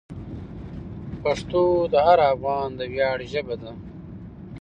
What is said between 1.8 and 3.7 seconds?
د هر افغان د ویاړ ژبه